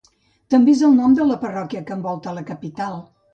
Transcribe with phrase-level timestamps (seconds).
[0.53, 2.99] També és el nom de la parròquia que envolta la capital.